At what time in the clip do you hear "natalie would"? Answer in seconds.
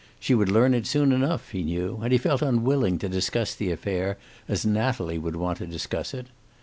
4.65-5.35